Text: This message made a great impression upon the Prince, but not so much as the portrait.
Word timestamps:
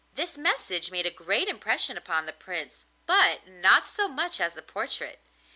This 0.15 0.35
message 0.35 0.89
made 0.89 1.05
a 1.05 1.11
great 1.11 1.47
impression 1.47 1.95
upon 1.95 2.25
the 2.25 2.33
Prince, 2.33 2.85
but 3.05 3.45
not 3.47 3.87
so 3.87 4.07
much 4.07 4.41
as 4.41 4.55
the 4.55 4.63
portrait. 4.63 5.19